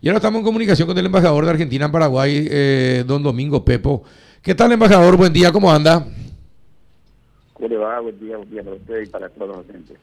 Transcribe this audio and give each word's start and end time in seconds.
Y 0.00 0.08
ahora 0.08 0.18
estamos 0.18 0.38
en 0.38 0.44
comunicación 0.44 0.86
con 0.86 0.96
el 0.96 1.06
embajador 1.06 1.44
de 1.44 1.50
Argentina 1.50 1.86
en 1.86 1.92
Paraguay, 1.92 2.46
eh, 2.48 3.04
don 3.06 3.22
Domingo 3.22 3.64
Pepo. 3.64 4.04
¿Qué 4.42 4.54
tal, 4.54 4.70
embajador? 4.70 5.16
Buen 5.16 5.32
día, 5.32 5.50
¿cómo 5.50 5.72
anda? 5.72 6.06
¿Cómo 7.52 7.68
le 7.68 7.76
va? 7.76 7.98
Buen 7.98 8.20
día, 8.20 8.36
buen 8.36 8.48
día 8.48 8.62
para 8.62 8.76
usted 8.76 9.02
y 9.02 9.06
para 9.06 9.28
todos 9.30 9.48
los 9.48 9.68
oyentes. 9.68 9.96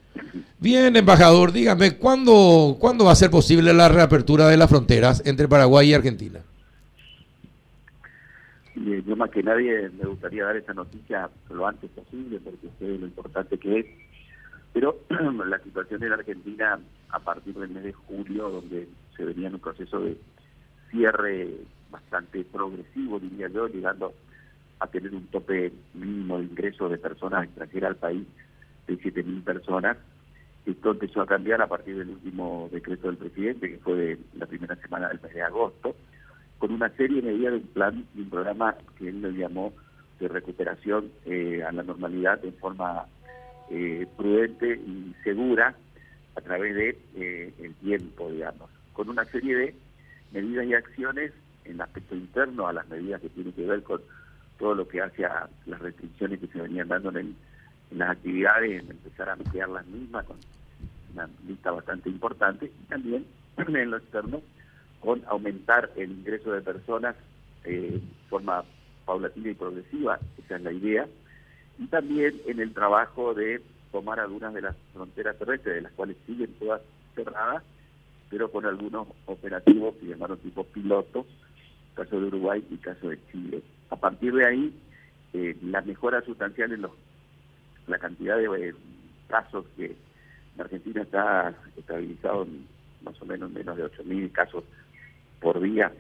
Bien, 0.60 0.94
embajador, 0.98 1.54
dígame, 1.54 1.96
¿cuándo, 1.98 2.76
¿cuándo 2.78 3.06
va 3.06 3.14
a 3.14 3.16
ser 3.16 3.32
posible 3.32 3.74
la 3.74 3.88
reapertura 3.88 4.48
de 4.50 4.58
las 4.58 4.70
fronteras 4.70 5.24
entre 5.26 5.48
Paraguay 5.48 5.92
y 5.92 5.94
Argentina? 5.94 6.42
Y, 8.76 9.02
yo 9.04 9.16
más 9.16 9.30
que 9.30 9.42
nadie 9.42 9.90
me 9.98 10.10
gustaría 10.10 10.44
dar 10.44 10.58
esta 10.58 10.74
noticia 10.74 11.30
lo 11.50 11.66
antes 11.66 11.90
posible 11.92 12.42
porque 12.44 12.68
sé 12.78 13.00
lo 13.00 13.06
importante 13.06 13.58
que 13.58 13.80
es. 13.80 13.86
Pero 14.76 15.00
la 15.48 15.58
situación 15.60 16.04
en 16.04 16.12
Argentina 16.12 16.78
a 17.10 17.20
partir 17.20 17.56
del 17.56 17.70
mes 17.70 17.86
de 17.86 17.94
julio, 17.94 18.50
donde 18.50 18.90
se 19.16 19.24
venía 19.24 19.48
en 19.48 19.54
un 19.54 19.62
proceso 19.62 20.02
de 20.02 20.18
cierre 20.92 21.48
bastante 21.90 22.44
progresivo, 22.44 23.18
diría 23.22 23.48
yo, 23.48 23.68
llegando 23.68 24.14
a 24.80 24.88
tener 24.88 25.16
un 25.16 25.28
tope 25.28 25.72
mínimo 25.94 26.40
de 26.40 26.44
ingresos 26.44 26.92
de 26.92 26.98
personas 26.98 27.46
extranjeras 27.46 27.92
al 27.92 27.96
país 27.96 28.28
de 28.88 29.00
7.000 29.00 29.44
personas. 29.46 29.96
Esto 30.66 30.92
empezó 30.92 31.22
a 31.22 31.26
cambiar 31.26 31.62
a 31.62 31.68
partir 31.68 31.98
del 31.98 32.10
último 32.10 32.68
decreto 32.70 33.08
del 33.08 33.16
presidente, 33.16 33.70
que 33.70 33.78
fue 33.78 33.96
de 33.96 34.20
la 34.34 34.46
primera 34.46 34.76
semana 34.76 35.08
del 35.08 35.22
mes 35.22 35.34
de 35.34 35.42
agosto, 35.42 35.96
con 36.58 36.74
una 36.74 36.90
serie 36.98 37.22
de 37.22 37.32
medidas 37.32 37.54
de 37.54 37.60
un 37.60 37.68
plan 37.68 38.06
y 38.14 38.22
un 38.24 38.30
programa 38.30 38.76
que 38.98 39.08
él 39.08 39.22
le 39.22 39.32
llamó 39.32 39.72
de 40.20 40.28
recuperación 40.28 41.12
eh, 41.26 41.64
a 41.64 41.72
la 41.72 41.84
normalidad 41.84 42.44
en 42.44 42.54
forma 42.56 43.06
eh, 43.70 44.08
prudente 44.18 44.76
y 44.76 45.16
segura 45.24 45.76
a 46.36 46.42
través 46.42 46.76
de 46.76 46.98
eh, 47.16 47.54
el 47.60 47.74
tiempo, 47.76 48.30
digamos, 48.30 48.70
con 48.94 49.10
una 49.10 49.26
serie 49.26 49.56
de 49.56 49.76
medidas 50.32 50.66
y 50.66 50.74
acciones 50.74 51.32
en 51.66 51.82
aspecto 51.82 52.16
interno 52.16 52.68
a 52.68 52.74
las 52.74 52.88
medidas 52.88 53.22
que 53.22 53.30
tienen 53.30 53.54
que 53.54 53.66
ver 53.66 53.84
con 53.84 54.02
todo 54.58 54.76
lo 54.76 54.88
que 54.88 55.02
hace 55.02 55.26
a 55.26 55.50
las 55.66 55.80
restricciones 55.82 56.40
que 56.40 56.48
se 56.48 56.62
venían 56.62 56.88
dando 56.88 57.18
en, 57.18 57.36
las 57.92 58.10
actividades, 58.10 58.84
en 58.84 58.92
empezar 58.92 59.30
a 59.30 59.34
ampliar 59.34 59.70
las 59.70 59.86
mismas 59.86 60.26
con 60.26 60.38
una 61.14 61.30
lista 61.48 61.72
bastante 61.72 62.10
importante 62.10 62.66
y 62.66 62.86
también 62.90 63.26
en 63.58 63.92
lo 63.92 63.98
externo 63.98 64.42
con 65.00 65.22
aumentar 65.28 65.92
el 65.96 66.12
ingreso 66.12 66.52
de 66.52 66.62
personas 66.62 67.16
eh, 67.64 67.92
de 67.94 68.30
forma 68.30 68.64
paulatina 69.06 69.52
y 69.52 69.54
progresiva, 69.54 70.20
esa 70.44 70.56
es 70.56 70.62
la 70.64 70.72
idea, 70.72 71.08
y 71.78 71.88
también 71.88 72.42
en 72.46 72.60
el 72.60 72.74
trabajo 72.74 73.34
de 73.34 73.62
tomar 73.92 74.20
algunas 74.20 74.54
de 74.54 74.62
las 74.62 74.76
fronteras 74.94 75.38
terrestres, 75.38 75.76
de 75.76 75.82
las 75.82 75.92
cuales 75.94 76.18
siguen 76.26 76.54
todas 76.60 76.82
cerradas, 77.16 77.64
pero 78.30 78.52
con 78.52 78.66
algunos 78.66 79.08
operativos 79.26 79.96
que 79.96 80.08
llamaron 80.08 80.38
tipo 80.40 80.64
pilotos, 80.66 81.26
caso 81.96 82.20
de 82.20 82.28
Uruguay 82.28 82.66
y 82.70 82.78
caso 82.78 83.10
de 83.10 83.20
Chile. 83.32 83.62
A 83.90 83.96
partir 83.96 84.34
de 84.34 84.46
ahí, 84.46 84.74
eh, 85.34 85.56
la 85.64 85.82
mejora 85.82 86.22
sustancial 86.22 86.72
en 86.74 86.82
los, 86.82 86.92
la 87.88 87.98
cantidad 87.98 88.38
de 88.38 88.70
eh, 88.70 88.74
casos 89.28 89.66
que 89.78 89.86
en 90.56 90.62
Argentina 90.62 91.02
está 91.02 91.54
estabilizado 91.78 92.44
en 92.44 92.68
más 93.04 93.22
o 93.22 93.26
menos 93.26 93.52
menos 93.52 93.78
de 93.78 93.86
8.000 93.86 94.32
casos 94.32 94.64
por 95.40 95.62
día, 95.62 95.92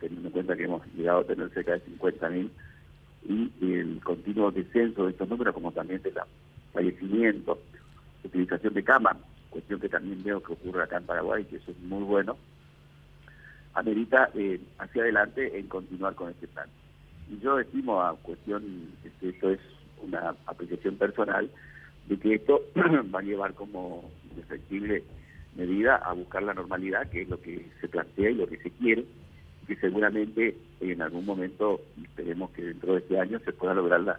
teniendo 0.00 0.28
en 0.28 0.32
cuenta 0.32 0.56
que 0.56 0.64
hemos 0.64 0.86
llegado 0.94 1.20
a 1.20 1.24
tener 1.24 1.50
cerca 1.50 1.72
de 1.72 1.84
50.000, 1.84 2.50
y 3.28 3.50
el 3.60 4.00
continuo 4.02 4.50
descenso 4.50 5.04
de 5.04 5.12
estos 5.12 5.28
números, 5.28 5.54
como 5.54 5.72
también 5.72 6.02
de 6.02 6.12
la 6.12 6.26
fallecimiento, 6.72 7.58
utilización 8.24 8.74
de 8.74 8.82
cama, 8.82 9.16
cuestión 9.50 9.80
que 9.80 9.88
también 9.88 10.22
veo 10.22 10.42
que 10.42 10.54
ocurre 10.54 10.82
acá 10.82 10.96
en 10.96 11.06
Paraguay, 11.06 11.44
que 11.44 11.56
eso 11.56 11.70
es 11.70 11.78
muy 11.80 12.02
bueno, 12.02 12.36
amerita 13.74 14.30
eh, 14.34 14.60
hacia 14.78 15.02
adelante 15.02 15.58
en 15.58 15.68
continuar 15.68 16.14
con 16.14 16.30
este 16.30 16.48
plan. 16.48 16.68
Y 17.30 17.38
yo 17.40 17.58
estimo 17.58 18.02
a 18.02 18.16
cuestión, 18.16 18.92
este, 19.04 19.30
esto 19.30 19.50
es 19.50 19.60
una 20.02 20.34
apreciación 20.46 20.96
personal, 20.96 21.50
de 22.08 22.18
que 22.18 22.34
esto 22.34 22.62
va 23.14 23.20
a 23.20 23.22
llevar 23.22 23.54
como 23.54 24.10
efectible 24.36 25.04
medida 25.54 25.96
a 25.96 26.12
buscar 26.12 26.42
la 26.42 26.54
normalidad, 26.54 27.08
que 27.10 27.22
es 27.22 27.28
lo 27.28 27.40
que 27.40 27.68
se 27.80 27.88
plantea 27.88 28.30
y 28.30 28.34
lo 28.34 28.46
que 28.46 28.58
se 28.58 28.70
quiere, 28.70 29.04
que 29.66 29.76
seguramente 29.76 30.56
en 30.80 31.02
algún 31.02 31.24
momento, 31.24 31.80
esperemos 32.02 32.50
que 32.50 32.62
dentro 32.62 32.94
de 32.94 33.00
este 33.00 33.18
año 33.18 33.38
se 33.40 33.52
pueda 33.52 33.74
lograr 33.74 34.00
la, 34.00 34.18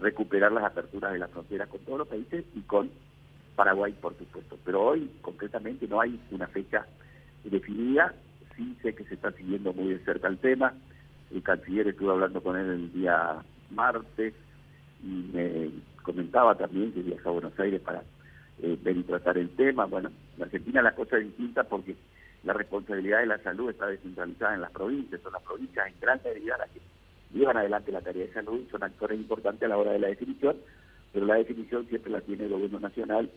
recuperar 0.00 0.52
las 0.52 0.64
aperturas 0.64 1.12
de 1.12 1.18
las 1.18 1.30
fronteras 1.30 1.68
con 1.68 1.80
todos 1.80 1.98
los 1.98 2.08
países 2.08 2.44
y 2.54 2.60
con 2.62 2.90
Paraguay, 3.54 3.92
por 4.00 4.16
supuesto. 4.16 4.58
Pero 4.64 4.82
hoy, 4.82 5.10
concretamente, 5.22 5.88
no 5.88 6.00
hay 6.00 6.20
una 6.30 6.46
fecha 6.46 6.86
definida. 7.44 8.14
Sí 8.56 8.76
sé 8.82 8.94
que 8.94 9.04
se 9.04 9.14
está 9.14 9.32
siguiendo 9.32 9.72
muy 9.72 9.88
de 9.88 9.98
cerca 10.04 10.28
el 10.28 10.38
tema. 10.38 10.74
El 11.32 11.42
canciller 11.42 11.88
estuvo 11.88 12.12
hablando 12.12 12.42
con 12.42 12.56
él 12.56 12.66
el 12.66 12.92
día 12.92 13.42
martes 13.70 14.34
y 15.02 15.30
me 15.32 15.70
comentaba 16.02 16.54
también 16.56 16.92
que 16.92 17.02
viaja 17.02 17.28
a 17.28 17.32
Buenos 17.32 17.58
Aires 17.58 17.80
para 17.80 18.02
eh, 18.62 18.78
ver 18.82 18.96
y 18.96 19.02
tratar 19.02 19.38
el 19.38 19.50
tema. 19.50 19.86
Bueno, 19.86 20.10
en 20.36 20.42
Argentina 20.42 20.82
la 20.82 20.94
cosa 20.94 21.18
es 21.18 21.24
distinta 21.24 21.64
porque 21.64 21.96
la 22.46 22.52
responsabilidad 22.52 23.20
de 23.20 23.26
la 23.26 23.42
salud 23.42 23.70
está 23.70 23.88
descentralizada 23.88 24.54
en 24.54 24.60
las 24.60 24.70
provincias, 24.70 25.20
son 25.20 25.32
las 25.32 25.42
provincias 25.42 25.88
en 25.88 25.94
gran 26.00 26.20
medida 26.24 26.56
las 26.56 26.70
que 26.70 26.80
llevan 27.34 27.56
adelante 27.56 27.90
la 27.90 28.00
tarea 28.00 28.24
de 28.24 28.32
salud, 28.32 28.60
son 28.70 28.84
actores 28.84 29.18
importantes 29.18 29.64
a 29.64 29.68
la 29.68 29.76
hora 29.76 29.90
de 29.90 29.98
la 29.98 30.06
definición, 30.06 30.56
pero 31.12 31.26
la 31.26 31.34
definición 31.34 31.88
siempre 31.88 32.12
la 32.12 32.20
tiene 32.20 32.44
el 32.44 32.50
gobierno 32.50 32.78
nacional 32.78 33.28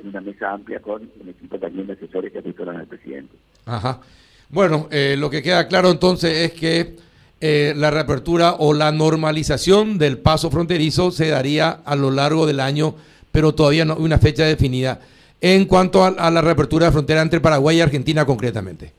en 0.00 0.08
una 0.08 0.20
mesa 0.20 0.50
amplia 0.50 0.80
con 0.80 1.08
un 1.20 1.28
equipo 1.28 1.58
también 1.60 1.86
de 1.86 1.92
asesores 1.92 2.32
que 2.32 2.40
asesoran 2.40 2.76
al 2.76 2.88
presidente. 2.88 3.36
Ajá. 3.66 4.00
Bueno, 4.48 4.88
eh, 4.90 5.14
lo 5.16 5.30
que 5.30 5.42
queda 5.42 5.68
claro 5.68 5.88
entonces 5.90 6.50
es 6.50 6.52
que 6.52 6.96
eh, 7.40 7.72
la 7.76 7.92
reapertura 7.92 8.56
o 8.58 8.74
la 8.74 8.90
normalización 8.90 9.96
del 9.96 10.18
paso 10.18 10.50
fronterizo 10.50 11.12
se 11.12 11.28
daría 11.28 11.70
a 11.70 11.94
lo 11.94 12.10
largo 12.10 12.46
del 12.46 12.58
año, 12.58 12.96
pero 13.30 13.54
todavía 13.54 13.84
no 13.84 13.94
hay 13.94 14.02
una 14.02 14.18
fecha 14.18 14.44
definida 14.44 15.00
en 15.40 15.66
cuanto 15.66 16.04
a, 16.04 16.30
la 16.30 16.40
reapertura 16.40 16.86
de 16.86 16.92
frontera 16.92 17.22
entre 17.22 17.40
Paraguay 17.40 17.78
y 17.78 17.80
Argentina 17.80 18.24
concretamente. 18.24 18.92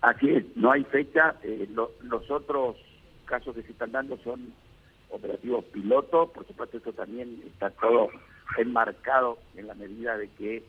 Así 0.00 0.30
es, 0.30 0.44
no 0.56 0.72
hay 0.72 0.84
fecha. 0.84 1.34
Eh, 1.42 1.68
los 1.70 2.30
otros 2.30 2.76
casos 3.24 3.54
que 3.54 3.62
se 3.62 3.72
están 3.72 3.92
dando 3.92 4.18
son 4.18 4.52
operativos 5.10 5.64
pilotos, 5.66 6.30
por 6.30 6.46
supuesto 6.46 6.78
eso 6.78 6.92
también 6.92 7.42
está 7.46 7.70
todo 7.70 8.08
enmarcado 8.58 9.38
en 9.56 9.66
la 9.66 9.74
medida 9.74 10.16
de 10.16 10.28
que 10.28 10.62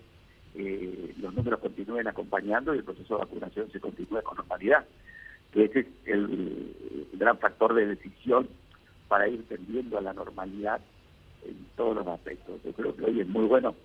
eh, 0.56 1.14
los 1.20 1.34
números 1.34 1.60
continúen 1.60 2.08
acompañando 2.08 2.74
y 2.74 2.80
el 2.80 2.84
proceso 2.84 3.16
de 3.16 3.26
vacunación 3.26 3.72
se 3.72 3.80
continúe 3.80 4.22
con 4.24 4.38
normalidad, 4.38 4.86
ese 5.64 5.80
es 5.80 5.88
el, 6.06 6.76
gran 7.14 7.38
factor 7.40 7.74
de 7.74 7.88
decisión 7.88 8.48
para 9.08 9.28
ir 9.28 9.48
tendiendo 9.48 9.98
a 9.98 10.02
la 10.02 10.14
normalidad 10.14 10.80
en 11.46 11.66
todos 11.76 11.96
los 11.96 12.08
aspectos. 12.08 12.62
Yo 12.64 12.74
creo 12.74 12.96
que 12.96 13.06
hoy 13.06 13.22
es 13.22 13.28
muy 13.28 13.46
bueno 13.46 13.76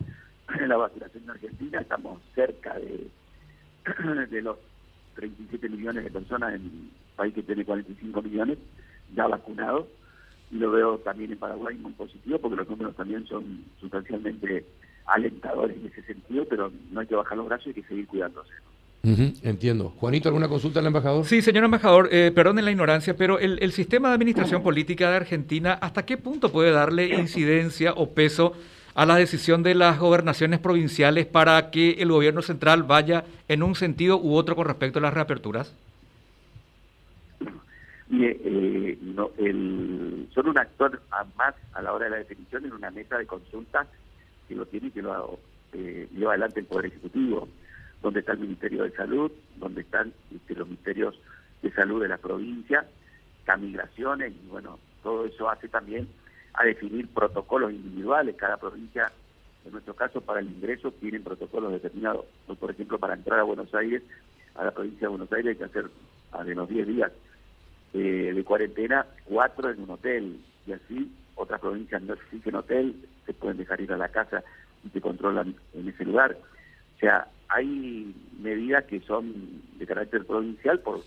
en 0.61 0.69
la 0.69 0.77
vacunación 0.77 1.25
en 1.25 1.31
Argentina, 1.31 1.81
estamos 1.81 2.21
cerca 2.35 2.75
de, 2.79 3.09
de 4.31 4.43
los 4.43 4.59
37 5.15 5.69
millones 5.69 6.05
de 6.05 6.11
personas 6.11 6.55
en 6.55 6.63
un 6.63 6.91
país 7.17 7.35
que 7.35 7.43
tiene 7.43 7.65
45 7.65 8.23
millones 8.23 8.59
ya 9.15 9.27
vacunados, 9.27 9.87
y 10.51 10.57
lo 10.57 10.71
veo 10.71 10.99
también 10.99 11.33
en 11.33 11.39
Paraguay 11.39 11.77
muy 11.77 11.93
positivo 11.93 12.39
porque 12.39 12.57
los 12.57 12.69
números 12.69 12.95
también 12.95 13.27
son 13.27 13.65
sustancialmente 13.81 14.67
alentadores 15.07 15.77
en 15.79 15.87
ese 15.87 16.03
sentido, 16.03 16.45
pero 16.45 16.71
no 16.91 17.01
hay 17.01 17.07
que 17.07 17.15
bajar 17.15 17.39
los 17.39 17.47
brazos 17.47 17.67
y 17.67 17.71
hay 17.71 17.75
que 17.75 17.89
seguir 17.89 18.07
cuidándose. 18.07 18.53
Entiendo. 19.03 19.91
Juanito, 19.91 20.29
¿alguna 20.29 20.49
consulta 20.49 20.81
al 20.81 20.87
embajador? 20.87 21.25
Sí, 21.25 21.43
señor 21.43 21.65
embajador, 21.65 22.09
eh, 22.13 22.33
perdone 22.35 22.63
la 22.63 22.71
ignorancia, 22.71 23.17
pero 23.17 23.39
el, 23.39 23.59
el, 23.61 23.73
sistema 23.73 24.09
de 24.09 24.15
administración 24.15 24.63
política 24.63 25.11
de 25.11 25.17
Argentina, 25.17 25.75
¿hasta 25.75 26.05
qué 26.05 26.17
punto 26.17 26.53
puede 26.53 26.71
darle 26.71 27.09
incidencia 27.19 27.93
o 27.93 28.11
peso 28.11 28.55
a 28.95 29.07
la 29.07 29.17
decisión 29.17 29.63
de 29.63 29.75
las 29.75 29.99
gobernaciones 29.99 30.61
provinciales 30.61 31.27
para 31.27 31.71
que 31.71 31.93
el 31.93 32.11
gobierno 32.11 32.43
central 32.43 32.83
vaya 32.83 33.25
en 33.49 33.63
un 33.63 33.75
sentido 33.75 34.19
u 34.19 34.35
otro 34.35 34.55
con 34.55 34.67
respecto 34.67 34.99
a 34.99 35.03
las 35.03 35.15
reaperturas? 35.15 35.75
Eh, 38.15 38.99
no, 39.01 39.31
el, 39.39 40.29
son 40.35 40.49
un 40.49 40.59
actor 40.59 41.01
más 41.37 41.55
a 41.73 41.81
la 41.83 41.93
hora 41.95 42.05
de 42.05 42.11
la 42.11 42.17
definición 42.19 42.67
en 42.67 42.73
una 42.73 42.91
mesa 42.91 43.17
de 43.17 43.27
consulta 43.27 43.87
que 44.47 44.55
lo 44.55 44.67
tiene 44.67 44.89
y 44.89 44.91
que 44.91 45.01
lo 45.01 45.39
eh, 45.73 46.09
lleva 46.15 46.33
adelante 46.33 46.61
el 46.61 46.67
Poder 46.67 46.87
Ejecutivo, 46.87 47.49
donde 48.03 48.21
está 48.21 48.33
el 48.33 48.41
Ministerio 48.41 48.83
de 48.83 48.91
Salud, 48.91 49.31
donde 49.57 49.83
están 49.83 50.13
este, 50.35 50.55
los 50.55 50.67
ministerios 50.67 51.19
de 51.63 51.73
salud 51.73 52.03
de 52.03 52.09
la 52.09 52.19
provincia, 52.19 52.85
las 53.47 53.61
migraciones, 53.61 54.33
y 54.33 54.49
bueno, 54.49 54.79
todo 55.03 55.25
eso 55.25 55.49
hace 55.49 55.69
también 55.69 56.09
a 56.55 56.65
definir 56.65 57.09
protocolos 57.09 57.73
individuales. 57.73 58.37
Cada 58.37 58.57
provincia, 58.57 59.11
en 59.65 59.73
nuestro 59.73 59.95
caso, 59.95 60.21
para 60.21 60.41
el 60.41 60.49
ingreso, 60.49 60.91
tienen 60.93 61.23
protocolos 61.23 61.73
determinados. 61.73 62.27
Por 62.59 62.71
ejemplo, 62.71 62.99
para 62.99 63.15
entrar 63.15 63.39
a 63.39 63.45
Buenos 63.45 63.73
Aires, 63.75 64.03
a 64.55 64.65
la 64.65 64.71
provincia 64.73 65.03
de 65.03 65.09
Buenos 65.09 65.33
Aires 65.33 65.51
hay 65.51 65.57
que 65.57 65.65
hacer 65.65 65.91
a 66.33 66.45
de 66.45 66.55
los 66.55 66.69
10 66.69 66.87
días 66.87 67.13
eh, 67.95 68.33
de 68.35 68.45
cuarentena, 68.45 69.07
cuatro 69.25 69.71
en 69.71 69.83
un 69.83 69.91
hotel. 69.91 70.41
Y 70.67 70.73
así 70.73 71.13
otras 71.35 71.61
provincias 71.61 72.03
no 72.03 72.15
exigen 72.15 72.55
hotel, 72.55 72.97
se 73.27 73.33
pueden 73.33 73.57
dejar 73.57 73.81
ir 73.81 73.93
a 73.93 73.97
la 73.97 74.09
casa 74.09 74.43
y 74.85 74.89
te 74.89 75.01
controlan 75.01 75.55
en 75.75 75.89
ese 75.89 76.05
lugar. 76.05 76.37
O 76.97 76.99
sea, 76.99 77.27
hay 77.55 78.15
medidas 78.41 78.85
que 78.85 79.01
son 79.01 79.33
de 79.79 79.87
carácter 79.87 80.25
provincial 80.27 80.81
por 80.81 81.01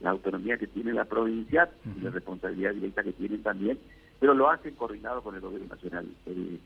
la 0.00 0.10
autonomía 0.10 0.56
que 0.56 0.66
tiene 0.66 0.92
la 0.92 1.04
provincia 1.04 1.68
y 1.96 2.00
la 2.02 2.10
responsabilidad 2.10 2.74
directa 2.74 3.02
que 3.02 3.12
tienen 3.12 3.42
también, 3.42 3.78
pero 4.18 4.34
lo 4.34 4.50
hacen 4.50 4.74
coordinado 4.74 5.22
con 5.22 5.34
el 5.34 5.40
gobierno 5.40 5.68
nacional. 5.68 6.06
El 6.26 6.58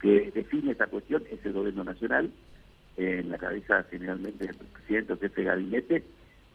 que 0.00 0.30
define 0.32 0.72
esta 0.72 0.86
cuestión 0.86 1.24
es 1.30 1.44
el 1.44 1.52
gobierno 1.52 1.84
nacional, 1.84 2.30
en 2.96 3.30
la 3.30 3.38
cabeza 3.38 3.84
generalmente 3.90 4.46
del 4.46 4.56
presidente 4.56 5.12
o 5.12 5.18
jefe 5.18 5.42
de 5.42 5.46
gabinete, 5.46 6.04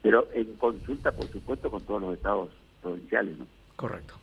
pero 0.02 0.28
en 0.34 0.54
consulta, 0.56 1.12
por 1.12 1.28
supuesto, 1.32 1.72
con 1.72 1.82
todos 1.84 2.02
los 2.02 2.14
estados 2.16 2.50
provinciales. 2.82 3.38
¿no? 3.38 3.48
Correcto. 3.76 4.16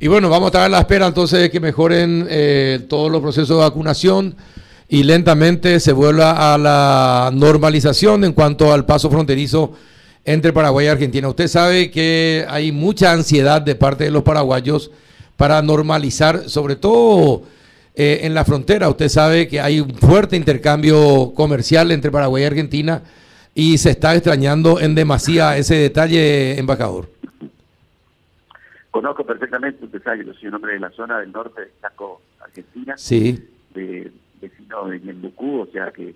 Y 0.00 0.08
bueno, 0.08 0.28
vamos 0.28 0.46
a 0.46 0.48
estar 0.48 0.62
a 0.62 0.68
la 0.68 0.80
espera 0.80 1.06
entonces 1.06 1.40
de 1.40 1.50
que 1.50 1.60
mejoren 1.60 2.26
eh, 2.28 2.80
todos 2.88 3.12
los 3.12 3.20
procesos 3.20 3.50
de 3.50 3.62
vacunación 3.62 4.34
y 4.92 5.04
lentamente 5.04 5.80
se 5.80 5.92
vuelva 5.94 6.52
a 6.52 6.58
la 6.58 7.30
normalización 7.32 8.24
en 8.24 8.34
cuanto 8.34 8.74
al 8.74 8.84
paso 8.84 9.08
fronterizo 9.08 9.72
entre 10.22 10.52
Paraguay 10.52 10.84
y 10.84 10.88
Argentina. 10.90 11.28
Usted 11.28 11.48
sabe 11.48 11.90
que 11.90 12.44
hay 12.46 12.72
mucha 12.72 13.10
ansiedad 13.10 13.62
de 13.62 13.74
parte 13.74 14.04
de 14.04 14.10
los 14.10 14.22
paraguayos 14.22 14.90
para 15.38 15.62
normalizar, 15.62 16.46
sobre 16.50 16.76
todo 16.76 17.42
eh, 17.94 18.20
en 18.24 18.34
la 18.34 18.44
frontera. 18.44 18.90
Usted 18.90 19.08
sabe 19.08 19.48
que 19.48 19.62
hay 19.62 19.80
un 19.80 19.94
fuerte 19.94 20.36
intercambio 20.36 21.32
comercial 21.34 21.90
entre 21.90 22.10
Paraguay 22.10 22.42
y 22.42 22.46
Argentina 22.46 23.02
y 23.54 23.78
se 23.78 23.92
está 23.92 24.14
extrañando 24.14 24.78
en 24.78 24.94
demasía 24.94 25.56
ese 25.56 25.76
detalle, 25.76 26.58
embajador. 26.58 27.08
Conozco 28.90 29.24
perfectamente, 29.24 29.86
usted 29.86 30.02
sabe 30.02 30.18
que 30.18 30.26
yo 30.26 30.34
soy 30.34 30.48
un 30.48 30.56
hombre 30.56 30.74
de 30.74 30.80
la 30.80 30.90
zona 30.90 31.18
del 31.20 31.32
norte 31.32 31.62
de 31.62 31.70
Chaco, 31.80 32.20
Argentina. 32.42 32.94
Sí. 32.98 33.51
De, 35.02 35.06
de 35.06 35.12
Ñembucú, 35.12 35.60
o 35.60 35.66
sea 35.66 35.90
que 35.90 36.14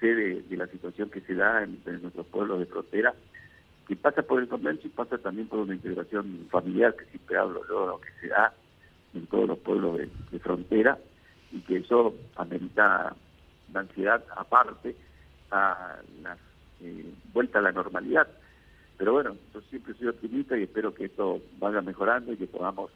sé 0.00 0.14
de, 0.14 0.56
la 0.56 0.66
situación 0.66 1.10
que 1.10 1.20
se 1.22 1.34
da 1.34 1.62
en, 1.62 1.80
nuestros 2.02 2.26
pueblos 2.26 2.58
de 2.58 2.66
frontera, 2.66 3.14
que 3.86 3.96
pasa 3.96 4.22
por 4.22 4.40
el 4.40 4.48
comercio 4.48 4.86
y 4.86 4.92
pasa 4.92 5.18
también 5.18 5.48
por 5.48 5.60
una 5.60 5.74
integración 5.74 6.46
familiar, 6.50 6.94
que 6.96 7.04
siempre 7.06 7.36
hablo 7.36 7.66
yo, 7.68 7.86
lo 7.86 8.00
que 8.00 8.10
se 8.20 8.28
da 8.28 8.52
en 9.14 9.26
todos 9.26 9.48
los 9.48 9.58
pueblos 9.58 9.98
de, 9.98 10.38
frontera, 10.38 10.98
y 11.52 11.60
que 11.60 11.76
eso 11.78 12.14
amerita 12.36 13.14
la 13.72 13.80
ansiedad 13.80 14.24
aparte 14.36 14.96
a 15.50 15.96
la 16.22 16.36
eh, 16.80 17.14
vuelta 17.32 17.60
a 17.60 17.62
la 17.62 17.72
normalidad. 17.72 18.26
Pero 18.96 19.12
bueno, 19.12 19.36
yo 19.52 19.60
siempre 19.62 19.94
soy 19.94 20.08
optimista 20.08 20.56
y 20.56 20.64
espero 20.64 20.94
que 20.94 21.06
esto 21.06 21.40
vaya 21.58 21.80
mejorando 21.80 22.32
y 22.32 22.36
que 22.36 22.46
podamos 22.46 22.90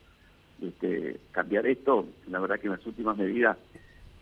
este, 0.60 1.18
cambiar 1.32 1.66
esto. 1.66 2.06
La 2.28 2.40
verdad 2.40 2.58
que 2.58 2.66
en 2.66 2.72
las 2.72 2.86
últimas 2.86 3.16
medidas 3.16 3.56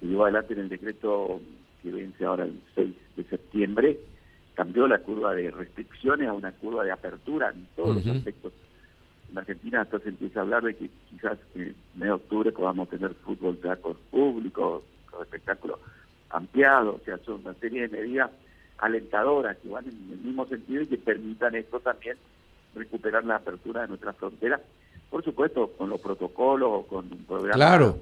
que 0.06 0.12
llevó 0.12 0.24
adelante 0.24 0.54
en 0.54 0.60
el 0.60 0.68
decreto 0.68 1.40
que 1.82 1.90
vence 1.90 2.24
ahora 2.24 2.44
el 2.44 2.60
6 2.74 2.94
de 3.16 3.24
septiembre, 3.24 3.98
cambió 4.54 4.86
la 4.86 4.98
curva 4.98 5.34
de 5.34 5.50
restricciones 5.50 6.28
a 6.28 6.32
una 6.32 6.52
curva 6.52 6.84
de 6.84 6.92
apertura 6.92 7.50
en 7.50 7.66
todos 7.76 7.96
los 7.96 8.06
aspectos. 8.06 8.52
En 9.30 9.38
Argentina 9.38 9.82
hasta 9.82 9.98
se 9.98 10.08
empieza 10.10 10.40
a 10.40 10.42
hablar 10.42 10.62
de 10.62 10.74
que 10.74 10.90
quizás 11.10 11.38
en 11.54 11.74
mes 11.94 12.08
de 12.08 12.10
octubre 12.12 12.52
podamos 12.52 12.88
tener 12.88 13.14
fútbol 13.14 13.58
ya 13.62 13.76
con 13.76 13.96
público, 14.10 14.84
con 15.10 15.22
espectáculos 15.22 15.78
ampliados, 16.30 17.00
o 17.00 17.04
sea, 17.04 17.18
son 17.18 17.40
una 17.44 17.54
serie 17.54 17.88
de 17.88 17.96
medidas 17.96 18.30
alentadoras 18.78 19.56
que 19.58 19.68
van 19.68 19.84
en 19.84 20.12
el 20.12 20.18
mismo 20.18 20.46
sentido 20.46 20.82
y 20.82 20.86
que 20.86 20.98
permitan 20.98 21.54
esto 21.54 21.80
también 21.80 22.16
recuperar 22.74 23.24
la 23.24 23.36
apertura 23.36 23.82
de 23.82 23.88
nuestra 23.88 24.12
frontera, 24.12 24.60
por 25.10 25.24
supuesto 25.24 25.72
con 25.78 25.88
los 25.88 26.00
protocolos, 26.00 26.86
con 26.86 27.10
un 27.10 27.24
programa 27.24 27.54
claro 27.54 27.98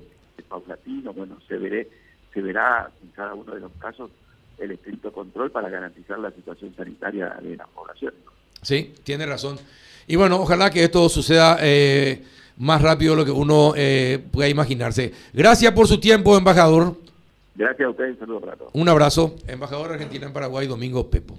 paulatino, 0.49 1.13
bueno, 1.13 1.39
se 1.49 1.57
veré, 1.57 1.89
se 2.33 2.41
verá 2.41 2.91
en 3.03 3.09
cada 3.11 3.35
uno 3.35 3.55
de 3.55 3.61
los 3.61 3.73
casos 3.73 4.11
el 4.59 4.71
estricto 4.71 5.13
control 5.13 5.51
para 5.51 5.69
garantizar 5.69 6.19
la 6.19 6.31
situación 6.31 6.75
sanitaria 6.77 7.37
de 7.43 7.57
la 7.57 7.67
población. 7.67 8.15
Sí, 8.63 8.95
tiene 9.03 9.27
razón. 9.27 9.59
Y 10.07 10.17
bueno, 10.17 10.41
ojalá 10.41 10.71
que 10.71 10.85
esto 10.85 11.09
suceda 11.09 11.59
eh, 11.61 12.23
más 12.59 12.81
rápido 12.83 13.13
de 13.15 13.21
lo 13.21 13.25
que 13.25 13.31
uno 13.31 13.73
eh, 13.77 14.23
pueda 14.33 14.49
imaginarse. 14.49 15.13
Gracias 15.33 15.73
por 15.73 15.89
su 15.89 15.99
tiempo, 15.99 16.37
embajador. 16.37 16.95
Gracias 17.55 17.87
a 17.87 17.91
ustedes, 17.91 18.19
saludos 18.19 18.43
para 18.43 18.57
todos. 18.57 18.71
Un 18.75 18.89
abrazo, 18.89 19.37
embajador 19.47 19.93
argentino 19.93 20.27
en 20.27 20.33
Paraguay, 20.33 20.67
Domingo 20.67 21.09
Pepo. 21.09 21.39